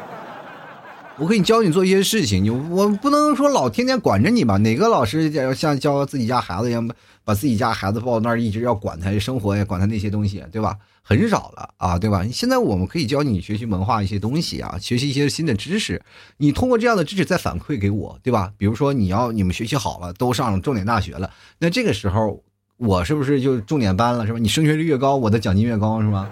[1.20, 4.58] 我可以教你做一些事情，你我不能说老天天管着你吧？
[4.58, 6.90] 哪个老师像教自己家孩子一样，
[7.24, 10.78] 把自己家孩子抱到那儿，一直要管他生活呀，管他那些东西，对吧？
[11.02, 12.24] 很少了啊，对吧？
[12.32, 16.02] 现在我们可以教你学习文化一些东西啊，学习一些新的知识。
[16.38, 18.52] 你通过这样的知识再反馈给我，对吧？
[18.58, 22.44] 比如说你要你们学习好了，都上重点大学了，那这个时候
[22.78, 24.40] 我是不是就重点班了，是吧？
[24.40, 26.30] 你升学率越高，我的奖金越高，是吧？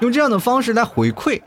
[0.00, 1.40] 用这样的方式来回馈。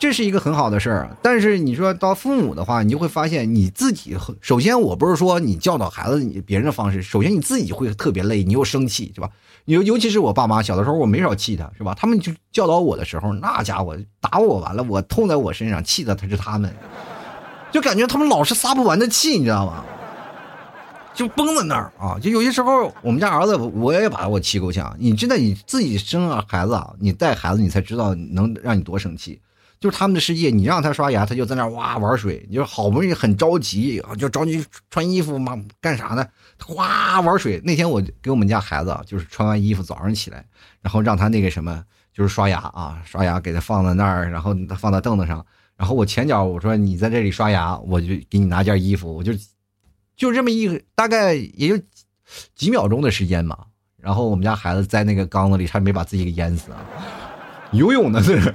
[0.00, 4.16] 这是一个很好的事儿，但是你说到父母的话，你就会发现你自己。
[4.40, 9.28] 首先，我不是说你教导孩子你别人的方式，首先你自己会特别累，你又生气，是吧？
[9.66, 11.94] 尤尤其是我爸妈，小的时候我没少气他，是吧？
[11.94, 16.74] 他们就教导我的时候，那家伙打我完了，我痛在我身上，气的他是他们，
[17.70, 19.84] 就感觉他们老是撒不完的气，你知道吗？
[21.12, 22.16] 就崩在那儿啊！
[22.18, 24.96] 就有些时候，我们家儿子我也把我气够呛。
[24.98, 29.38] 你真的你自己生了孩子啊，你带孩子，你才知道能让你多生气。
[29.80, 32.44] 就是他们的世界，你让他刷牙，他就在那哇玩水。
[32.50, 36.26] 你就好不容易很着急啊，就着急穿衣服嘛，干啥呢？
[36.62, 37.58] 哗玩水。
[37.64, 40.44] 那天我给我们家孩子就是穿完衣服，早上起来，
[40.82, 45.44] 然后让他那个什么，就是刷牙啊，刷牙给他放在那儿，然后放在凳子上。
[45.78, 49.32] 然后我前脚我说你在这里刷牙，我就给你拿件衣服，我就
[50.14, 51.82] 就这么一个大概也就
[52.54, 53.56] 几秒钟的时间嘛。
[53.96, 56.84] 然后我们家孩子在那个缸子里差点没把自己给淹死啊，
[57.72, 58.54] 游泳呢是。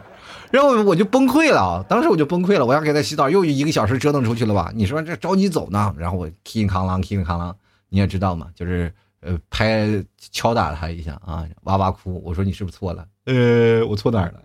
[0.55, 4.71] 然后我就崩溃了，当时我就崩溃了，我要给他洗澡，又一个小时折腾出去了吧？
[4.73, 5.93] 你说这着急走呢？
[5.97, 7.53] 然后我叮哐啷，叮哐啷，
[7.89, 8.89] 你也知道嘛，就是
[9.19, 9.85] 呃拍
[10.31, 12.21] 敲打他一下啊，哇哇哭。
[12.23, 13.05] 我说你是不是错了？
[13.25, 14.39] 呃，我错哪儿了？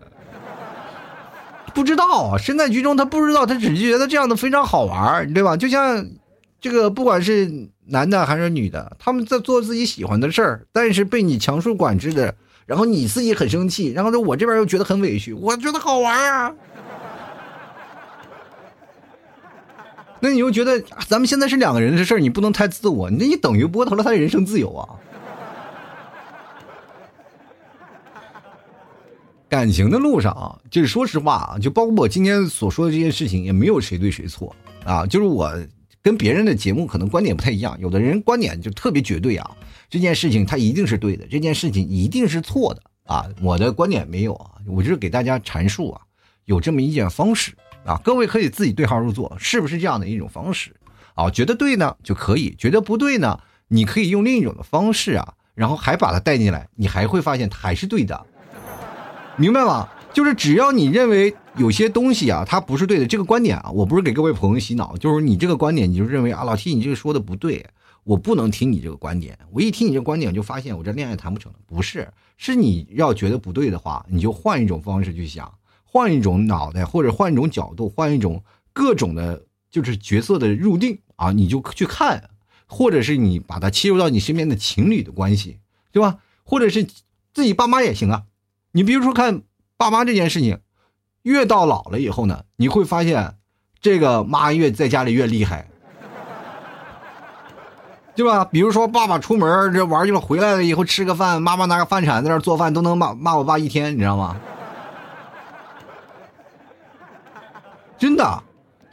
[1.73, 5.55] 不知道啊，身在局中他不知道，他只是觉得这样的非常好玩，对吧？
[5.55, 6.05] 就像
[6.59, 12.35] 这个不管是男的还是女的，他们在做自己喜欢的事儿，但是被你强束管制的。
[12.65, 16.53] 然后你自己很生气，然后呢，我这边又觉得很委屈，我觉得好玩啊。
[20.19, 24.87] 那你又觉得咱们现在是两个人的事儿，你不能太自我，那你等于剥夺了他的人生自由啊。
[29.49, 35.51] 感情的路上啊，就是说实话啊，就包括我今天所说的这件事情，也没有谁对谁错啊，就是我
[36.01, 39.51] 跟别人的节目可能观点不太一样，有的人观点就特别绝对啊。
[39.91, 43.27] 这件事情它一定是对的，这件事情一定是错的啊！
[43.41, 46.01] 我的观点没有啊，我就是给大家阐述啊，
[46.45, 47.51] 有这么一件方式
[47.85, 50.73] 啊，各位可以自己对号入座，是不是这样的一种方式
[51.13, 51.29] 啊？
[51.29, 58.25] 觉得对呢就可以，觉得不对呢，你可以用另一种的方式啊，然后还把它带进来，你还会发现它还是对的，
[59.35, 59.89] 明白吗？
[60.13, 67.65] 就是只要你认为有些东西啊，它不是对的，这个观点啊，我不是给各位朋友洗脑，就是你这个观点，你就认为啊，老 T 你这个说的不对。
[68.03, 71.59] 我不能听你这个观点，我一听你这观点，就发现我这恋爱谈不成了。
[71.67, 82.31] 不是，是你要觉得不对的话，你就换一种方式去想，换一种脑袋，或者换一种角度，换一种各种的，就是角色的入定啊，你就去看，
[82.65, 85.59] 或者是你把它切入到你身边的情侣的关系，
[85.91, 86.17] 对吧？
[86.43, 86.83] 或者是
[87.33, 88.23] 自己爸妈也行啊。
[88.71, 89.43] 你比如说看
[89.77, 90.59] 爸妈这件事情，
[91.21, 93.37] 越到老了以后呢，你会发现
[93.79, 95.70] 这个妈越在家里越厉害。
[98.21, 98.45] 对吧？
[98.45, 104.37] 比如说，爸爸出门这玩去了，回来了以后吃个饭，妈妈拿个饭铲在那做饭，都能骂骂我爸一天，你知道吗？
[107.97, 108.43] 真的，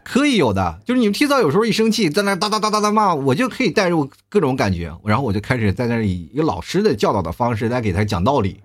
[0.02, 0.78] 可以有的。
[0.86, 8.58] 就是你们提早有时候一生气，在那哒哒哒哒哒骂，我就可以带入各种感觉，然后我就开始在那以一个老师的教导的方式来给他讲道理，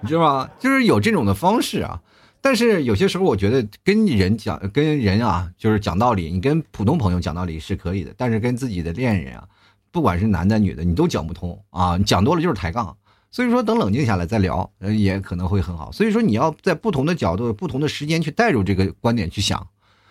[0.00, 0.50] 你知道吗？
[0.58, 2.00] 就是有这种的方式啊。
[2.44, 6.30] 但是有些时候，我觉得跟人讲、跟人啊，就是讲道理。
[6.30, 9.48] 你跟普通朋友讲道理是可以的，但是跟自己的恋人啊，
[9.90, 11.96] 不管是男的女的，你都讲不通啊。
[11.96, 12.94] 你讲多了就是抬杠。
[13.30, 15.90] 所以说，等冷静下来再聊，也可能会很好。
[15.90, 19.66] 所以说，你要在不同的角度、不同的时间去带入这个观点去想。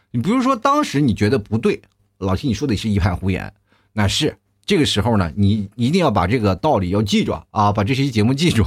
[0.10, 1.80] 你比如说，当时你觉得不对，
[2.18, 3.54] 老七你说的是一派胡言，
[3.94, 8.66] 那是这个时候呢，你一定要把这个道理要记住啊，把这期节目记住。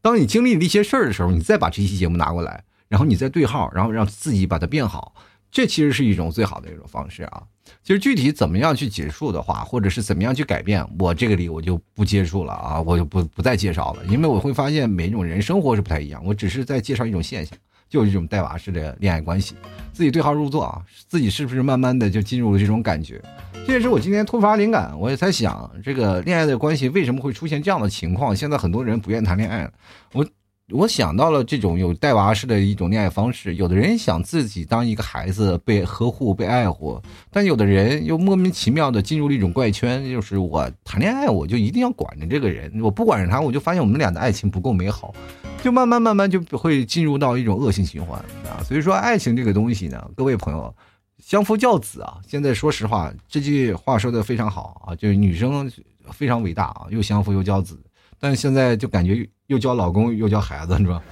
[0.00, 2.64] 当你经历了一些事儿的时候，你再把这期节目拿过来。
[2.92, 5.14] 然后你再对号，然后让自己把它变好，
[5.50, 7.42] 这其实是一种最好的一种方式啊。
[7.82, 16.22] 其实具体怎么样去结束的话，或者是怎么样去改变，我这个里我就不接触了啊，我就不不再介绍了，因为我会发现每一种人生活是不太一样。
[16.22, 17.56] 我只是在介绍一种现象，
[17.88, 19.54] 就是一种带娃式的恋爱关系，
[19.94, 23.22] 自己对号入座啊，自己是不是慢慢的就进入了这种感觉？
[23.66, 28.36] 这也是我今天突发灵感，我也在想，这个恋爱的关系为什么会出现这样的情况？
[28.36, 29.72] 现在很多人不愿谈恋爱了，
[30.12, 30.26] 我。
[30.72, 33.56] 我想到了这种有带娃式的一种恋爱方式。
[33.56, 37.00] 有的人想自己当一个孩子，被呵护、被爱护；
[37.30, 45.14] 但有的人又莫名其妙的进入了一种怪圈，就是我谈恋爱我就一定要管着这个人，我不管着他，我就发现我们俩的爱情不够美好，
[45.62, 48.62] 就慢慢慢慢就会进入到一种恶性循环啊。
[48.64, 50.74] 所以说，爱情这个东西呢，各位朋友，
[51.18, 52.18] 相夫教子啊。
[52.26, 55.70] 现在说实话，这句话说的非常好啊，就是女生
[56.10, 57.78] 非常伟大啊，又相夫又教子。
[58.18, 61.02] 但现在就感觉又教老公又教孩子，是吧？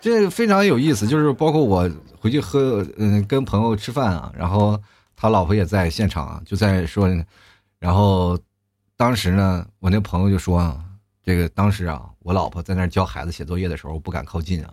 [0.00, 1.04] 这非常有意思。
[1.04, 4.80] 就是包括我回去喝，嗯，跟朋友吃饭啊，然后
[5.16, 7.08] 他老婆也在现场，就在说。
[7.80, 8.38] 然后
[8.96, 10.80] 当时呢，我那朋友就说
[11.26, 14.70] ：“这个当时啊，我老婆在那教孩子写作业的时候，不敢靠近啊，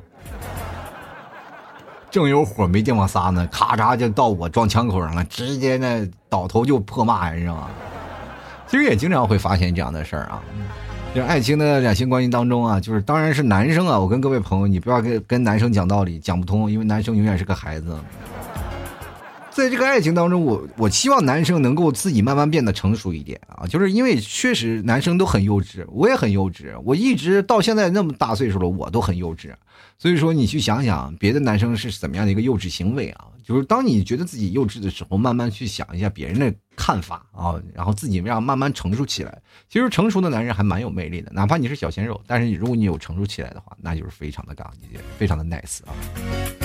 [2.12, 7.70] 正有火没地方撒呢，咔嚓就到我撞枪口上了，直接呢倒头就破骂，你知道吗？”
[8.70, 10.44] 其实也经常会发现这样的事儿啊，
[11.14, 17.98] 就爱情的两性关系当中啊，就是当然是男生啊，我跟各位朋友，你不要跟跟男生讲道理，讲不通，因为男生永远是个孩子。
[19.52, 29.54] 在这个爱情当中，我我希望男生能够自己慢慢变得成熟一点啊，就是因为确实男生都很幼稚，我也很幼稚，我一直到现在那么大岁数了，我都很幼稚。
[29.98, 33.26] 所以说，你去想想别的男生是怎么样的一个幼稚行为啊。
[33.44, 39.42] 就是当你觉得自己幼稚的时候，慢慢去想一下别人的看法啊，然后自己让慢慢成熟起来。
[39.68, 46.59] 其实成熟的男人还蛮有魅力的，哪怕你是小鲜肉，但是如果你有成熟起来的话，那就是非常的杠气，非常的 nice 啊。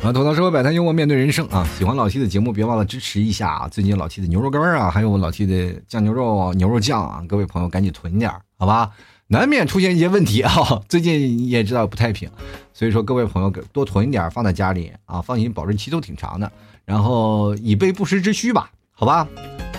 [0.00, 1.66] 啊，吐槽社会百态，幽默面对人生啊！
[1.76, 3.68] 喜欢老 T 的节目，别忘了支持一下啊！
[3.68, 8.92] 最近老 T 的牛肉干啊，还有老 T 的酱牛肉、牛肉酱啊，各位朋友赶紧囤点好吧？
[9.26, 10.52] 难免出现一些问题啊，
[10.88, 12.30] 最近你也知道不太平，
[12.72, 16.50] 所以说各位朋友多囤一点放在家里啊，放心，保质期都挺长的，
[16.84, 19.26] 然后以备不时之需吧，好吧？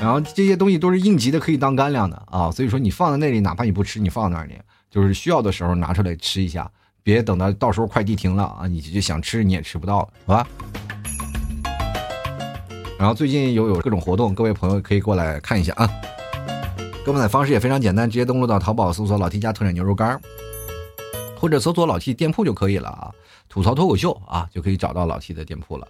[0.02, 4.56] 然后这些东西都是应急的，可以当干粮的啊，所以说你放在那里，哪怕你不吃，你放在那里，
[4.92, 6.70] 就是需要的时候拿出来吃一下，
[7.10, 10.48] 别等到到时候快递停了啊，你就想吃你也吃不到了，好吧？
[13.00, 15.90] 然后最近有有各种活动，各位朋友可以过来看一下啊。
[17.04, 20.22] 购买方式也非常简单，直接登录到淘宝搜索“老 T 家特产牛肉干”，
[21.36, 23.10] 或者搜索“老 T 店铺”就可以了啊。
[23.48, 25.88] 吐槽脱口秀啊，就可以找到老 T 的店铺了。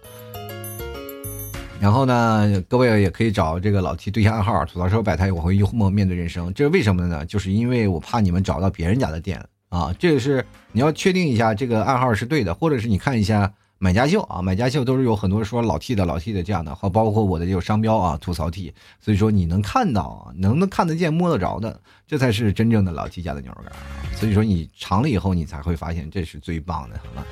[1.78, 6.54] 然后呢，各位也可以找这个老 T 对象暗号“吐槽社会百态”，我会幽默面对人生。
[6.54, 7.26] 这是为什么呢？
[7.26, 9.92] 就是因为我怕你们找到别人家的店啊。
[9.98, 13.50] 这个是你要确定一下这个暗号是对的，或者是你看一下。
[13.82, 23.72] 买家秀啊，买家秀都是有很多说老 T 的老 T 的这样的，和包括我的这个商标啊，吐槽 T，所以说你能看到，能能看得见、摸得着的，这才是真正的老 T 家的牛肉干。
[24.14, 27.26] 所以说你尝了以后，你才会发现这是最棒的，好吧？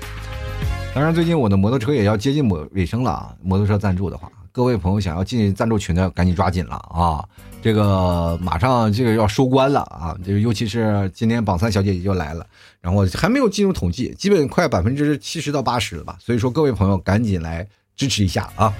[0.94, 4.32] 当然，最近我的摩托车也要接近尾尾声了啊，摩托车赞助的话。
[4.52, 7.24] 各位朋友想要进赞助群的，赶紧抓紧了啊！
[7.60, 10.16] 这个马上这个要收官了啊！
[10.24, 12.46] 这个尤其是今天榜三小姐姐就来了，
[12.80, 16.16] 然后还没有进入统计，基本快百分之七十到八十了吧。
[16.20, 18.72] 所以说各位朋友赶紧来支持一下啊！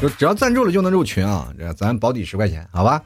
[0.00, 1.52] 就只要赞助了就能入群啊！
[1.76, 3.02] 咱保底十块钱，好吧？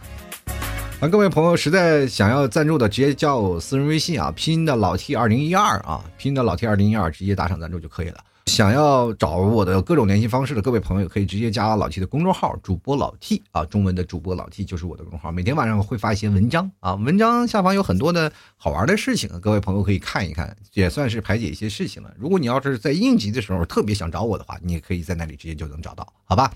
[1.00, 8.18] 那各位朋友实在想要赞助的，直接加我私人微信啊，拼的老 T 二零一二啊，拼的老 T 二零一二，直接打赏赞助就可以了。
[8.48, 15.30] 想要找我的各种联系方式的各位朋友，可以直接加老 T 的公众号“主播老 T” 啊，中文的主播老 T 就是我的公众号。
[15.30, 22.10] 每天晚上会发一些文章啊， 文章下方有很多的好玩的事情，各位朋友可以看一看，也算是排解一些事情了。
[22.18, 26.50] 如果你要是在应急的时候特别想找我的话，你也可以在那里直接就能找到，好吧？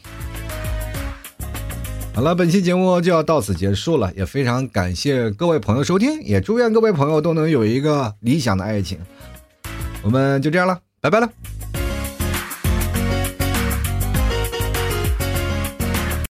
[2.15, 8.99] 好了，本期节目就要到此结束了，也非常感谢各位朋友收听，也祝愿各位朋友都能有一个理想的爱情。
[10.03, 11.62] 我们就这样了，拜拜了。